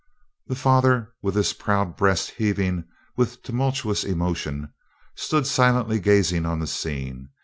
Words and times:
The 0.47 0.55
father, 0.55 1.13
with 1.21 1.35
his 1.35 1.53
proud 1.53 1.95
breast 1.95 2.31
heaving 2.31 2.85
with 3.15 3.43
tumultuous 3.43 4.03
emotion, 4.03 4.73
stood 5.13 5.45
silently 5.45 5.99
gazing 5.99 6.43
on 6.43 6.57
the 6.59 6.65
scene. 6.65 7.29